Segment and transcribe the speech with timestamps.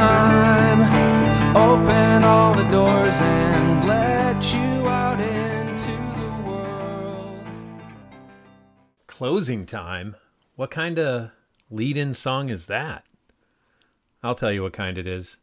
[0.00, 0.80] time.
[1.56, 7.44] Open all the doors and let you out into the world.
[9.06, 10.16] Closing time?
[10.56, 11.32] What kind of
[11.70, 13.04] lead in song is that?
[14.22, 15.36] I'll tell you what kind it is.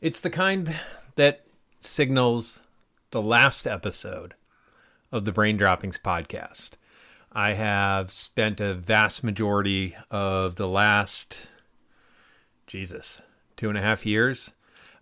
[0.00, 0.74] It's the kind
[1.14, 1.44] that
[1.80, 2.62] signals
[3.12, 4.34] the last episode
[5.12, 6.70] of the Brain Droppings podcast.
[7.32, 11.36] I have spent a vast majority of the last,
[12.66, 13.22] Jesus,
[13.60, 14.52] two and a half years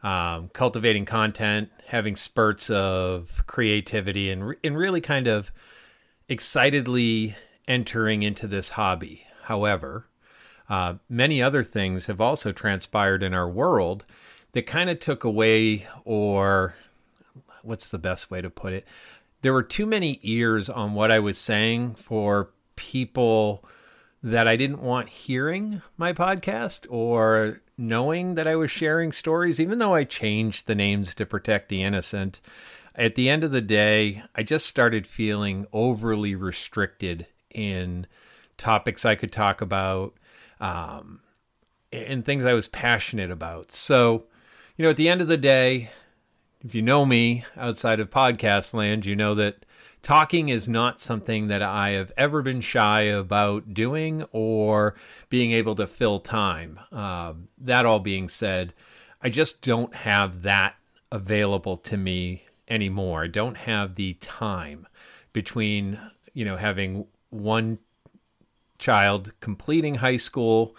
[0.02, 5.52] um, cultivating content, having spurts of creativity, and, and really kind of
[6.28, 7.36] excitedly
[7.68, 9.24] entering into this hobby.
[9.44, 10.06] However,
[10.68, 14.04] uh, many other things have also transpired in our world
[14.52, 16.74] that kind of took away, or
[17.62, 18.86] what's the best way to put it?
[19.42, 23.64] There were too many ears on what I was saying for people
[24.22, 29.78] that I didn't want hearing my podcast or knowing that I was sharing stories, even
[29.78, 32.40] though I changed the names to protect the innocent.
[32.94, 38.06] At the end of the day, I just started feeling overly restricted in
[38.56, 40.14] topics I could talk about
[40.60, 41.20] um,
[41.92, 43.70] and things I was passionate about.
[43.70, 44.24] So,
[44.76, 45.90] you know, at the end of the day,
[46.64, 49.64] if you know me outside of podcast land, you know that
[50.08, 54.94] talking is not something that I have ever been shy about doing or
[55.28, 56.80] being able to fill time.
[56.90, 58.72] Um, that all being said,
[59.20, 60.76] I just don't have that
[61.12, 63.24] available to me anymore.
[63.24, 64.86] I don't have the time
[65.34, 66.00] between,
[66.32, 67.78] you know, having one
[68.78, 70.74] child completing high school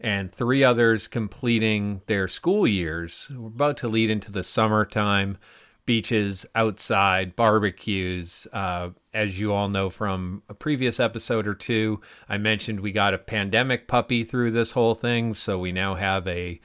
[0.00, 3.30] and three others completing their school years.
[3.32, 5.38] We're about to lead into the summertime,
[5.84, 8.46] beaches, outside, barbecues.
[8.52, 13.14] Uh, as you all know from a previous episode or two, I mentioned we got
[13.14, 15.34] a pandemic puppy through this whole thing.
[15.34, 16.60] So we now have a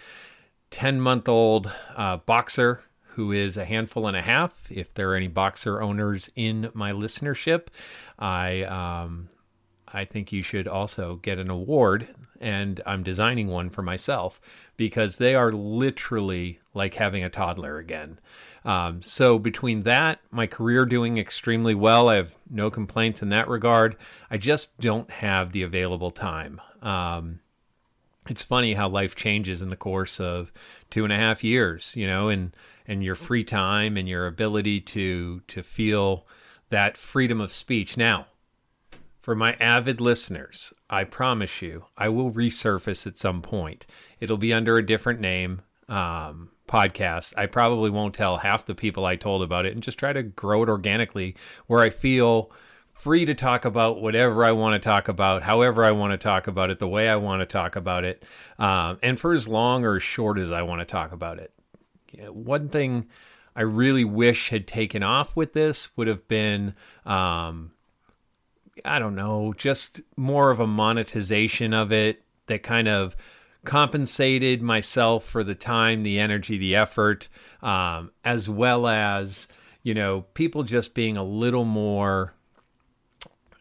[0.72, 2.81] 10 month old uh, boxer
[3.17, 4.53] who is a handful and a half.
[4.69, 7.67] If there are any boxer owners in my listenership,
[8.19, 9.29] I um,
[9.91, 12.07] I think you should also get an award,
[12.39, 14.39] and I'm designing one for myself
[14.75, 18.19] because they are literally like having a toddler again.
[18.67, 23.47] Um, so between that, my career doing extremely well, I have no complaints in that
[23.47, 23.95] regard.
[24.29, 26.59] I just don't have the available time.
[26.81, 27.39] Um,
[28.29, 30.51] it's funny how life changes in the course of
[30.89, 32.53] two and a half years, you know, and
[32.85, 36.27] and your free time and your ability to to feel
[36.69, 37.95] that freedom of speech.
[37.95, 38.25] Now,
[39.22, 43.85] for my avid listeners, I promise you, I will resurface at some point.
[44.19, 47.33] It'll be under a different name um, podcast.
[47.38, 50.23] I probably won't tell half the people I told about it and just try to
[50.23, 51.35] grow it organically
[51.67, 52.51] where I feel
[52.94, 56.47] free to talk about whatever I want to talk about, however I want to talk
[56.47, 58.23] about it, the way I want to talk about it,
[58.57, 61.53] um, and for as long or as short as I want to talk about it.
[62.31, 63.07] One thing
[63.56, 66.73] I really wish had taken off with this would have been.
[67.06, 67.72] Um,
[68.85, 73.16] I don't know, just more of a monetization of it that kind of
[73.66, 77.28] compensated myself for the time, the energy, the effort,
[77.62, 79.47] um, as well as,
[79.84, 82.34] you know, people just being a little more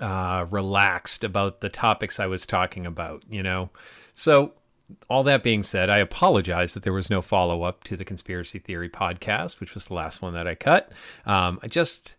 [0.00, 3.70] uh, relaxed about the topics I was talking about, you know.
[4.14, 4.52] So,
[5.08, 8.58] all that being said, I apologize that there was no follow up to the conspiracy
[8.58, 10.92] theory podcast, which was the last one that I cut.
[11.24, 12.14] Um, I just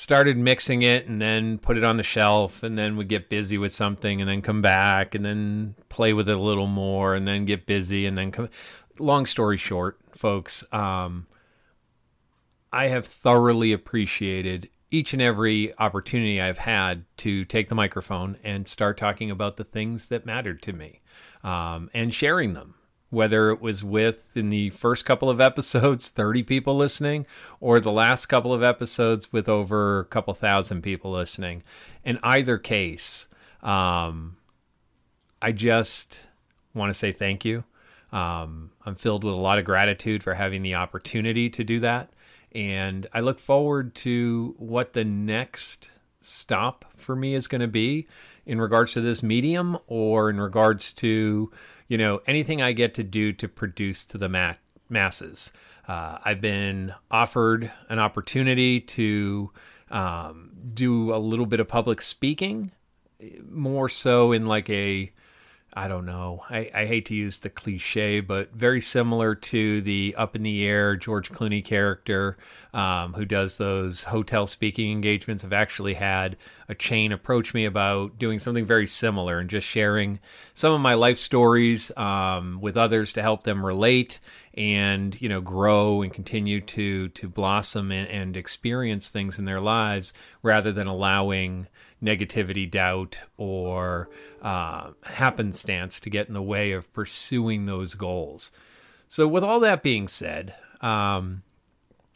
[0.00, 3.58] started mixing it and then put it on the shelf and then would get busy
[3.58, 7.28] with something and then come back and then play with it a little more and
[7.28, 8.48] then get busy and then come
[8.98, 11.26] long story short folks um,
[12.72, 18.66] i have thoroughly appreciated each and every opportunity i've had to take the microphone and
[18.66, 21.02] start talking about the things that mattered to me
[21.44, 22.74] um, and sharing them
[23.10, 27.26] whether it was with in the first couple of episodes 30 people listening
[27.60, 31.62] or the last couple of episodes with over a couple thousand people listening
[32.04, 33.28] in either case
[33.62, 34.36] um,
[35.42, 36.20] i just
[36.74, 37.64] want to say thank you
[38.12, 42.10] Um, I'm filled with a lot of gratitude for having the opportunity to do that.
[42.52, 48.06] And I look forward to what the next stop for me is going to be
[48.46, 51.50] in regards to this medium or in regards to,
[51.88, 54.54] you know, anything I get to do to produce to the ma-
[54.88, 55.52] masses.
[55.88, 59.50] Uh, I've been offered an opportunity to
[59.90, 62.70] um, do a little bit of public speaking,
[63.48, 65.12] more so in like a
[65.74, 66.42] I don't know.
[66.50, 70.66] I, I hate to use the cliche, but very similar to the up in the
[70.66, 72.36] air George Clooney character
[72.72, 75.44] um, who does those hotel speaking engagements.
[75.44, 76.36] I've actually had
[76.68, 80.20] a chain approach me about doing something very similar and just sharing
[80.54, 84.20] some of my life stories um, with others to help them relate
[84.54, 89.60] and you know grow and continue to to blossom and, and experience things in their
[89.60, 90.12] lives
[90.42, 91.68] rather than allowing
[92.02, 94.08] negativity, doubt, or
[94.42, 98.50] uh, happenstance to get in the way of pursuing those goals.
[99.08, 101.42] So, with all that being said, um,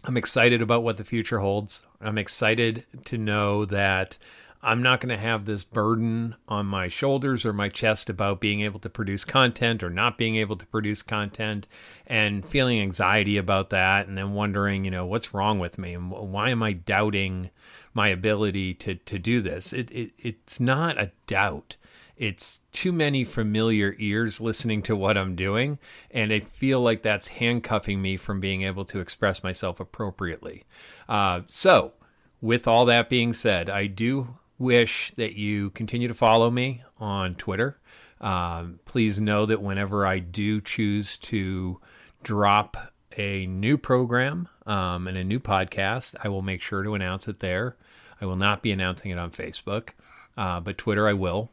[0.07, 1.81] I'm excited about what the future holds.
[1.99, 4.19] I'm excited to know that
[4.63, 8.61] I'm not going to have this burden on my shoulders or my chest about being
[8.61, 11.67] able to produce content or not being able to produce content
[12.07, 16.11] and feeling anxiety about that and then wondering, you know, what's wrong with me and
[16.11, 17.51] why am I doubting
[17.95, 19.73] my ability to to do this?
[19.73, 21.77] It, it it's not a doubt.
[22.17, 25.79] It's too many familiar ears listening to what I'm doing
[26.11, 30.65] and I feel like that's handcuffing me from being able to express myself appropriately.
[31.09, 31.93] Uh, so,
[32.41, 37.35] with all that being said, I do wish that you continue to follow me on
[37.35, 37.79] Twitter.
[38.21, 41.81] Um, please know that whenever I do choose to
[42.23, 47.29] drop a new program um, and a new podcast, I will make sure to announce
[47.29, 47.77] it there.
[48.21, 49.91] I will not be announcing it on Facebook,
[50.37, 51.51] uh, but Twitter I will.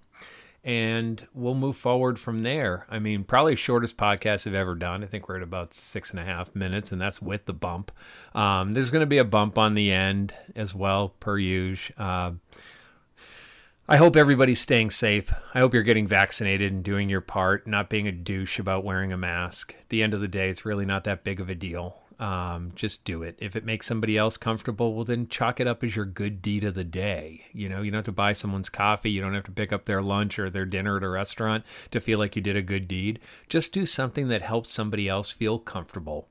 [0.64, 2.86] And we'll move forward from there.
[2.88, 5.04] I mean, probably shortest podcast I've ever done.
[5.04, 7.92] I think we're at about six and a half minutes, and that's with the bump.
[8.36, 11.96] Um, there's going to be a bump on the end as well, per usual.
[11.98, 12.32] Uh,
[13.90, 15.34] I hope everybody's staying safe.
[15.54, 19.12] I hope you're getting vaccinated and doing your part, not being a douche about wearing
[19.12, 19.76] a mask.
[19.80, 22.01] At the end of the day, it's really not that big of a deal.
[22.22, 23.36] Um, just do it.
[23.40, 26.64] If it makes somebody else comfortable, well, then chalk it up as your good deed
[26.64, 27.46] of the day.
[27.52, 29.10] You know, you don't have to buy someone's coffee.
[29.10, 32.00] You don't have to pick up their lunch or their dinner at a restaurant to
[32.00, 33.20] feel like you did a good deed.
[33.50, 36.28] Just do something that helps somebody else feel comfortable.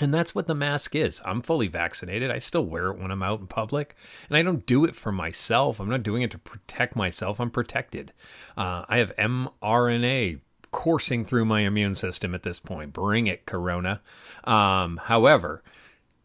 [0.00, 1.20] And that's what the mask is.
[1.26, 2.30] I'm fully vaccinated.
[2.30, 3.94] I still wear it when I'm out in public.
[4.30, 5.78] And I don't do it for myself.
[5.78, 7.38] I'm not doing it to protect myself.
[7.38, 8.14] I'm protected.
[8.56, 10.40] Uh, I have mRNA
[10.70, 12.92] coursing through my immune system at this point.
[12.92, 14.00] Bring it, Corona.
[14.44, 15.62] Um, however,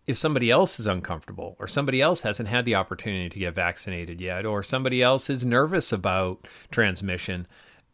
[0.06, 4.22] if somebody else is uncomfortable or somebody else hasn't had the opportunity to get vaccinated
[4.22, 7.48] yet or somebody else is nervous about transmission,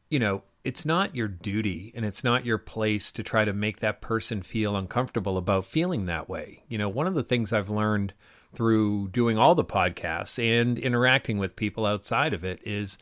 [0.10, 3.80] you know, it's not your duty and it's not your place to try to make
[3.80, 6.64] that person feel uncomfortable about feeling that way.
[6.68, 8.14] You know, one of the things I've learned
[8.54, 12.98] through doing all the podcasts and interacting with people outside of it is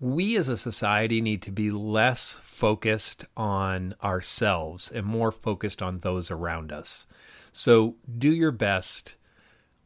[0.00, 6.00] we as a society need to be less focused on ourselves and more focused on
[6.00, 7.06] those around us.
[7.52, 9.14] So do your best.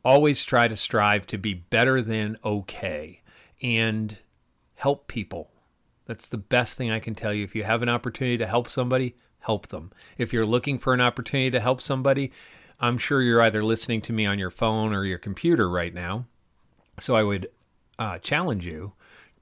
[0.05, 3.23] Always try to strive to be better than okay
[3.61, 4.17] and
[4.77, 5.51] help people
[6.07, 7.45] that's the best thing I can tell you.
[7.45, 9.91] If you have an opportunity to help somebody, help them.
[10.19, 12.31] If you're looking for an opportunity to help somebody,
[12.81, 16.27] I'm sure you're either listening to me on your phone or your computer right now.
[17.01, 17.49] So I would
[17.99, 18.93] uh, challenge you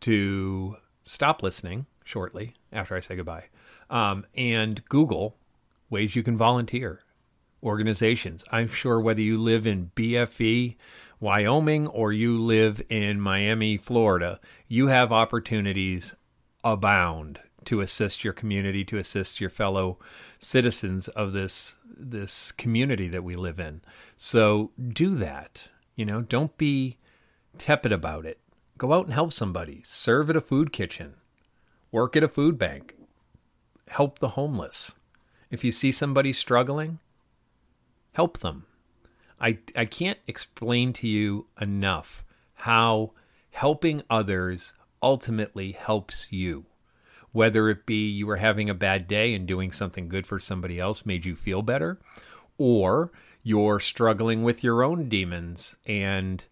[0.02, 3.48] to stop listening shortly after I say goodbye
[3.92, 5.36] um, and Google
[5.90, 7.02] ways you can volunteer
[7.62, 8.44] organizations.
[8.50, 10.74] I'm sure whether you live in BFE,
[11.20, 16.16] Wyoming, or you live in Miami, Florida, you have opportunities
[16.64, 19.98] abound to assist your community, to assist your fellow
[20.40, 23.82] citizens of this this community that we live in.
[24.16, 25.68] So do that.
[25.94, 26.96] You know, don't be
[27.58, 28.40] tepid about it.
[28.82, 29.80] Go out and help somebody.
[29.84, 31.14] Serve at a food kitchen.
[31.92, 32.96] Work at a food bank.
[33.86, 34.96] Help the homeless.
[35.52, 36.98] If you see somebody struggling,
[38.14, 38.64] help them.
[39.40, 42.24] I I can't explain to you enough
[42.54, 43.12] how
[43.52, 46.64] helping others ultimately helps you.
[47.30, 50.80] Whether it be you were having a bad day and doing something good for somebody
[50.80, 52.00] else made you feel better,
[52.58, 53.12] or
[53.44, 56.42] you're struggling with your own demons and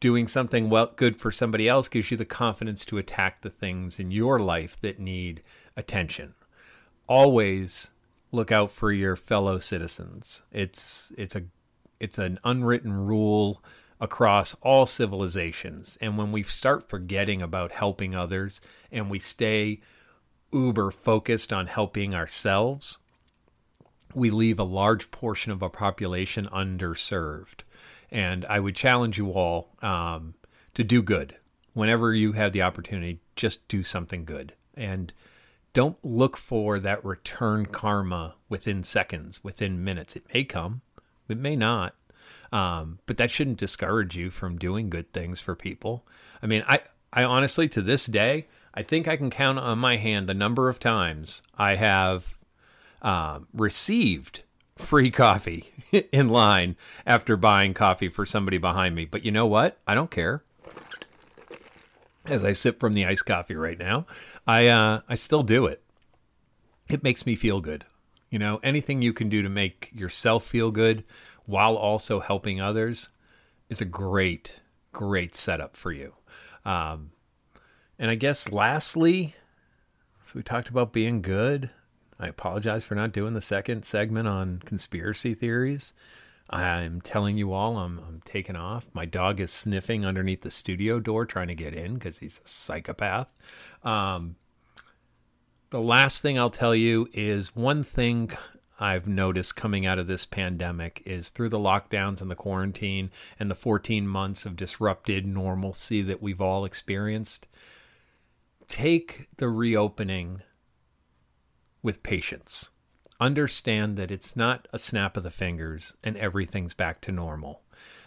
[0.00, 3.98] doing something well good for somebody else gives you the confidence to attack the things
[3.98, 5.42] in your life that need
[5.76, 6.34] attention.
[7.06, 7.90] Always
[8.30, 10.42] look out for your fellow citizens.
[10.52, 11.44] It's it's a
[11.98, 13.62] it's an unwritten rule
[14.00, 15.98] across all civilizations.
[16.00, 18.60] And when we start forgetting about helping others
[18.92, 19.80] and we stay
[20.52, 22.98] uber focused on helping ourselves,
[24.14, 27.62] we leave a large portion of our population underserved.
[28.10, 30.34] And I would challenge you all um,
[30.74, 31.36] to do good.
[31.74, 34.54] Whenever you have the opportunity, just do something good.
[34.74, 35.12] And
[35.72, 40.16] don't look for that return karma within seconds, within minutes.
[40.16, 40.80] It may come,
[41.28, 41.94] it may not.
[42.50, 46.06] Um, but that shouldn't discourage you from doing good things for people.
[46.42, 46.80] I mean, I,
[47.12, 50.68] I honestly, to this day, I think I can count on my hand the number
[50.68, 52.36] of times I have
[53.02, 54.42] uh, received
[54.78, 55.72] free coffee
[56.12, 59.04] in line after buying coffee for somebody behind me.
[59.04, 59.78] But you know what?
[59.86, 60.42] I don't care.
[62.24, 64.06] As I sip from the iced coffee right now,
[64.46, 65.82] I uh, I still do it.
[66.88, 67.84] It makes me feel good.
[68.30, 71.04] You know, anything you can do to make yourself feel good
[71.46, 73.08] while also helping others
[73.70, 74.54] is a great,
[74.92, 76.12] great setup for you.
[76.64, 77.12] Um,
[77.98, 79.34] and I guess lastly,
[80.26, 81.70] so we talked about being good.
[82.20, 85.92] I apologize for not doing the second segment on conspiracy theories.
[86.50, 88.86] I'm telling you all, I'm, I'm taking off.
[88.92, 92.48] My dog is sniffing underneath the studio door trying to get in because he's a
[92.48, 93.28] psychopath.
[93.84, 94.36] Um,
[95.70, 98.32] the last thing I'll tell you is one thing
[98.80, 103.50] I've noticed coming out of this pandemic is through the lockdowns and the quarantine and
[103.50, 107.46] the 14 months of disrupted normalcy that we've all experienced.
[108.68, 110.42] Take the reopening
[111.82, 112.70] with patience.
[113.20, 117.62] Understand that it's not a snap of the fingers and everything's back to normal.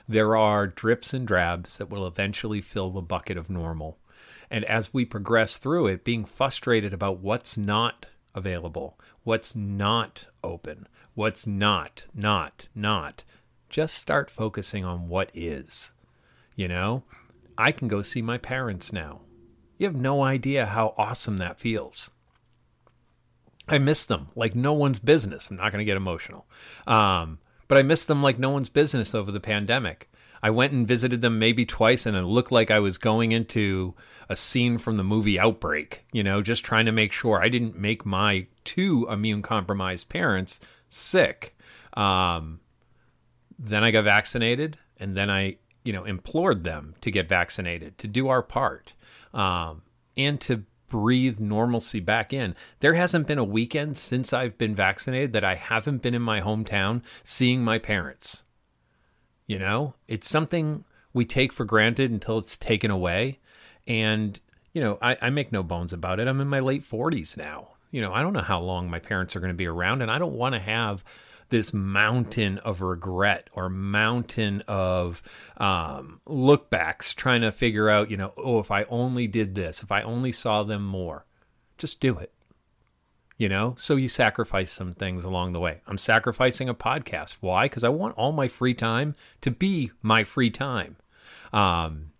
[0.07, 3.97] There are drips and drabs that will eventually fill the bucket of normal.
[4.49, 10.87] And as we progress through it, being frustrated about what's not available, what's not open,
[11.13, 13.23] what's not, not, not,
[13.69, 15.93] just start focusing on what is.
[16.55, 17.03] You know,
[17.57, 19.21] I can go see my parents now.
[19.77, 22.11] You have no idea how awesome that feels.
[23.67, 25.49] I miss them like no one's business.
[25.49, 26.45] I'm not going to get emotional.
[26.87, 30.09] Um, but I miss them like no one's business over the pandemic.
[30.43, 33.93] I went and visited them maybe twice, and it looked like I was going into
[34.27, 37.77] a scene from the movie Outbreak, you know, just trying to make sure I didn't
[37.77, 41.55] make my two immune compromised parents sick.
[41.93, 42.59] Um,
[43.59, 48.07] then I got vaccinated, and then I, you know, implored them to get vaccinated, to
[48.07, 48.93] do our part,
[49.33, 49.83] um,
[50.17, 52.53] and to breathe normalcy back in.
[52.81, 56.41] There hasn't been a weekend since I've been vaccinated that I haven't been in my
[56.41, 58.43] hometown seeing my parents.
[59.47, 60.83] You know, it's something
[61.13, 63.39] we take for granted until it's taken away.
[63.87, 64.37] And,
[64.73, 66.27] you know, I, I make no bones about it.
[66.27, 67.69] I'm in my late 40s now.
[67.89, 70.11] You know, I don't know how long my parents are going to be around, and
[70.11, 71.03] I don't want to have
[71.51, 75.21] this mountain of regret or mountain of
[75.57, 79.91] um, lookbacks trying to figure out, you know, oh, if I only did this, if
[79.91, 81.25] I only saw them more,
[81.77, 82.33] just do it.
[83.37, 85.81] You know, so you sacrifice some things along the way.
[85.87, 87.37] I'm sacrificing a podcast.
[87.39, 87.63] Why?
[87.63, 90.97] Because I want all my free time to be my free time.
[91.51, 92.10] Um,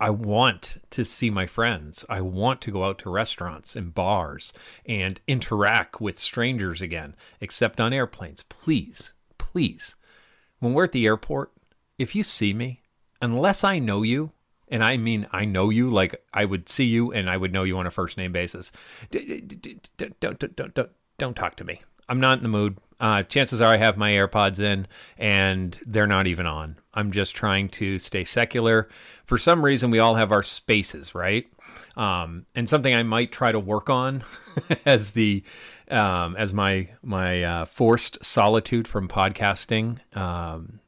[0.00, 2.04] I want to see my friends.
[2.08, 4.52] I want to go out to restaurants and bars
[4.84, 8.42] and interact with strangers again, except on airplanes.
[8.42, 9.94] Please, please.
[10.58, 11.52] When we're at the airport,
[11.98, 12.82] if you see me,
[13.22, 14.32] unless I know you,
[14.68, 17.62] and I mean I know you, like I would see you and I would know
[17.62, 18.72] you on a first name basis,
[19.10, 21.82] don't, don't, don't, don't, don't talk to me.
[22.08, 22.78] I'm not in the mood.
[23.04, 24.86] Uh, chances are I have my AirPods in
[25.18, 26.78] and they're not even on.
[26.94, 28.88] I'm just trying to stay secular.
[29.26, 31.46] For some reason, we all have our spaces, right?
[31.98, 34.24] Um, and something I might try to work on
[34.86, 35.42] as the
[35.90, 40.80] um, as my my uh, forced solitude from podcasting um,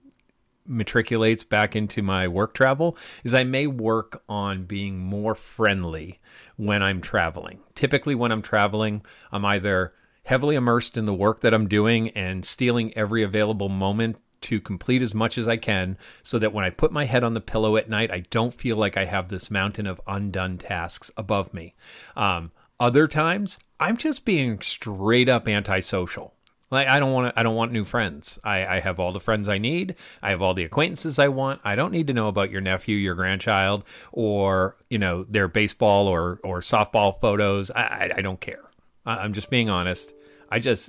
[0.67, 6.19] matriculates back into my work travel is I may work on being more friendly
[6.57, 7.59] when I'm traveling.
[7.75, 9.93] Typically, when I'm traveling, I'm either
[10.27, 15.03] heavily immersed in the work that I'm doing and stealing every available moment to complete
[15.03, 17.77] as much as I can so that when I put my head on the pillow
[17.77, 21.75] at night, I don't feel like I have this mountain of undone tasks above me.
[22.17, 26.35] Um, other times, I'm just being straight up antisocial.
[26.71, 28.41] Like I don't want I don't want new friends.
[28.43, 29.95] I, I have all the friends I need.
[30.21, 31.61] I have all the acquaintances I want.
[31.63, 36.09] I don't need to know about your nephew, your grandchild, or you know their baseball
[36.09, 37.71] or or softball photos.
[37.71, 38.65] I I, I don't care.
[39.07, 40.13] I, I'm just being honest.
[40.57, 40.89] I just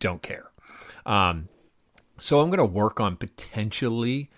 [0.00, 0.50] don't care.
[1.04, 1.50] Um,
[2.18, 4.30] so I'm going to work on potentially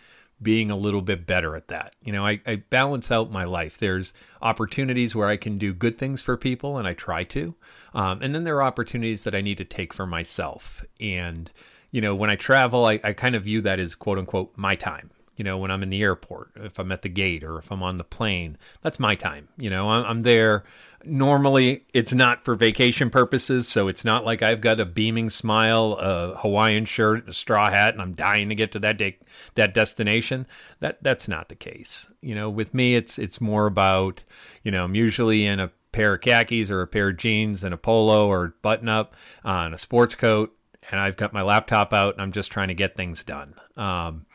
[0.42, 1.94] being a little bit better at that.
[2.02, 3.78] You know, I, I, balance out my life.
[3.78, 7.54] There's opportunities where I can do good things for people, and I try to.
[7.94, 10.85] Um, and then there are opportunities that I need to take for myself.
[11.00, 11.49] And,
[11.92, 14.75] you know, when I travel, I, I kind of view that as quote unquote my
[14.75, 15.12] time.
[15.37, 17.85] you know, when I'm in the airport, if I'm at the gate or if I'm
[17.85, 18.58] on the plane.
[18.82, 19.46] That's my time.
[19.56, 20.64] You know, I'm, I'm there.
[21.05, 25.97] Normally, it's not for vacation purposes, so it's not like I've got a beaming smile,
[26.00, 29.19] a Hawaiian shirt, a straw hat, and I'm dying to get to that day,
[29.55, 30.47] that destination.
[30.81, 32.09] That that's not the case.
[32.21, 34.23] You know, with me, it's it's more about,
[34.62, 37.73] you know, I'm usually in a pair of khakis or a pair of jeans and
[37.73, 40.57] a polo or button up uh, and a sports coat,
[40.91, 43.55] and I've got my laptop out and I'm just trying to get things done.
[43.76, 44.26] Um,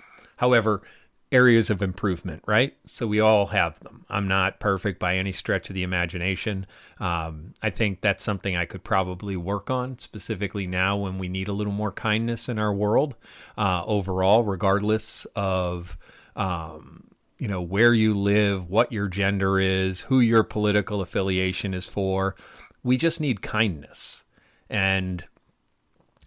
[0.42, 0.82] However,
[1.32, 2.76] areas of improvement, right?
[2.86, 4.06] So we all have them.
[4.10, 6.66] I'm not perfect by any stretch of the imagination.
[7.00, 11.48] Um, I think that's something I could probably work on, specifically now when we need
[11.48, 13.16] a little more kindness in our world
[13.58, 15.98] uh, overall, regardless of.
[16.36, 17.06] Um,
[17.38, 22.36] you know where you live, what your gender is, who your political affiliation is for.
[22.84, 24.24] We just need kindness.
[24.70, 25.26] And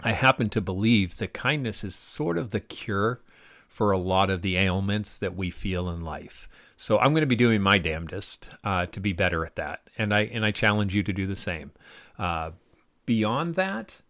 [0.03, 3.23] I happen to believe that kindness is sort of the cure
[3.75, 6.49] for a lot of the ailments that we feel in life.
[6.77, 10.15] So I'm going to be doing my damnedest uh, to be better at that, and
[10.15, 11.73] I and I challenge you to do the same.
[12.17, 12.53] Uh,
[13.05, 14.01] beyond that,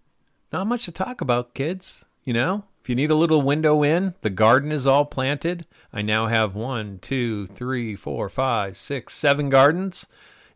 [0.53, 2.05] not much to talk about, kids.
[2.25, 5.65] You know, if you need a little window in, the garden is all planted.
[5.95, 10.05] I now have one, two, three, four, five, six, seven gardens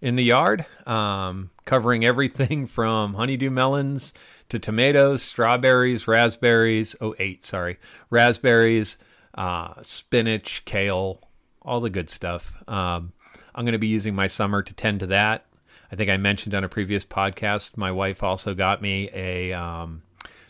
[0.03, 4.12] in the yard, um, covering everything from honeydew melons
[4.49, 6.97] to tomatoes, strawberries, raspberries.
[7.00, 7.78] Oh, eight, sorry.
[8.11, 8.97] Raspberries,
[9.35, 11.21] uh, spinach, kale,
[11.62, 12.55] all the good stuff.
[12.69, 13.12] Um,
[13.55, 15.47] I'm going to be using my summer to tend to that.
[15.90, 20.02] I think I mentioned on a previous podcast, my wife also got me a um,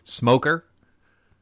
[0.04, 0.64] smoker.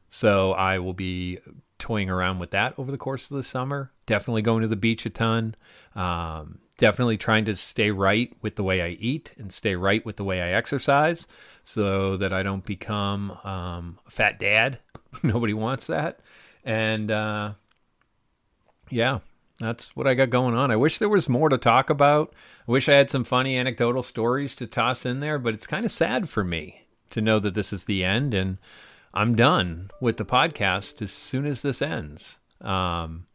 [0.09, 1.39] So I will be
[1.79, 3.91] toying around with that over the course of the summer.
[4.05, 5.55] Definitely going to the beach a ton.
[5.95, 10.15] Um, definitely trying to stay right with the way I eat and stay right with
[10.17, 11.27] the way I exercise
[11.63, 14.79] so that I don't become um, a fat dad.
[15.23, 16.19] Nobody wants that.
[16.63, 17.53] And uh,
[18.89, 19.19] yeah,
[19.59, 20.71] that's what I got going on.
[20.71, 22.33] I wish there was more to talk about.
[22.67, 25.85] I wish I had some funny anecdotal stories to toss in there, but it's kind
[25.85, 28.57] of sad for me to know that this is the end and
[29.13, 32.37] I'm done with the podcast as soon as this ends.
[32.61, 33.25] Um,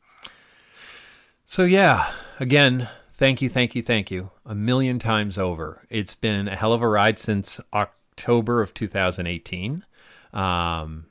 [1.44, 2.88] so, yeah, again,
[3.22, 4.32] Thank you, thank you, thank you.
[4.44, 5.87] A million times over.
[5.88, 9.85] It's been a hell of a ride since October of 2018.
[10.32, 11.06] Um,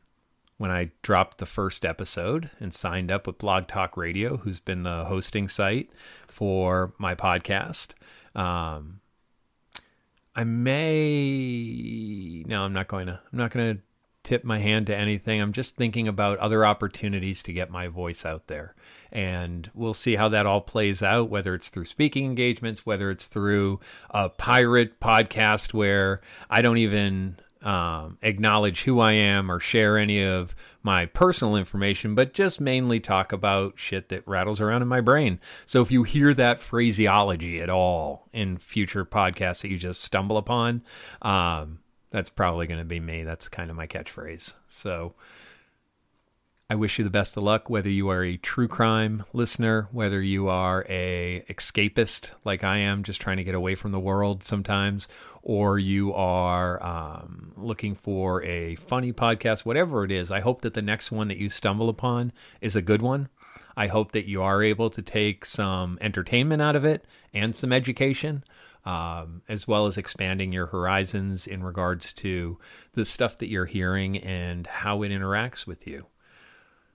[0.57, 4.83] when I dropped the first episode and signed up with Blog Talk Radio, who's been
[4.83, 5.89] the hosting site
[6.27, 7.93] for my podcast.
[8.35, 8.99] Um,
[10.35, 13.21] I may no, I'm not going to.
[13.31, 13.81] I'm not going to
[14.23, 15.41] tip my hand to anything.
[15.41, 18.75] I'm just thinking about other opportunities to get my voice out there.
[19.11, 23.27] And we'll see how that all plays out, whether it's through speaking engagements, whether it's
[23.27, 23.79] through
[24.09, 30.23] a pirate podcast where I don't even um, acknowledge who I am or share any
[30.23, 35.01] of my personal information, but just mainly talk about shit that rattles around in my
[35.01, 35.39] brain.
[35.65, 40.37] So if you hear that phraseology at all in future podcasts that you just stumble
[40.37, 40.81] upon,
[41.21, 41.80] um,
[42.11, 43.23] that's probably going to be me.
[43.23, 44.53] That's kind of my catchphrase.
[44.69, 45.15] So
[46.69, 50.21] I wish you the best of luck, whether you are a true crime listener, whether
[50.21, 54.43] you are a escapist like I am, just trying to get away from the world
[54.43, 55.07] sometimes,
[55.41, 60.31] or you are um, looking for a funny podcast, whatever it is.
[60.31, 63.27] I hope that the next one that you stumble upon is a good one.
[63.75, 67.73] I hope that you are able to take some entertainment out of it and some
[67.73, 68.45] education
[68.85, 72.57] um, as well as expanding your horizons in regards to
[72.93, 76.07] the stuff that you're hearing and how it interacts with you.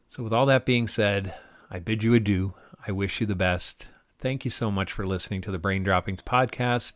[0.09, 1.35] So, with all that being said,
[1.70, 2.55] I bid you adieu.
[2.87, 3.88] I wish you the best.
[4.18, 6.94] Thank you so much for listening to the Brain Droppings podcast.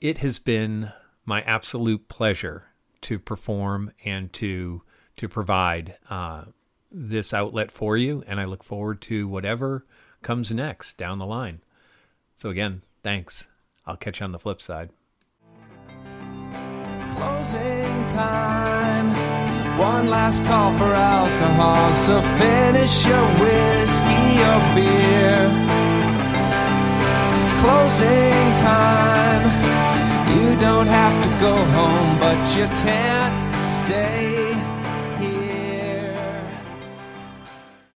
[0.00, 0.92] It has been
[1.24, 2.68] my absolute pleasure
[3.02, 4.82] to perform and to
[5.16, 6.44] to provide uh,
[6.90, 9.86] this outlet for you, and I look forward to whatever
[10.22, 11.60] comes next down the line.
[12.36, 13.46] So again, thanks.
[13.86, 14.90] I'll catch you on the flip side.
[17.16, 19.08] Closing time.
[19.78, 21.94] One last call for alcohol.
[21.94, 25.50] So finish your whiskey or beer.
[27.60, 29.44] Closing time.
[30.34, 34.43] You don't have to go home, but you can't stay.